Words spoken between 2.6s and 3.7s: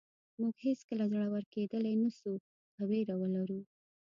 که وېره ولرو.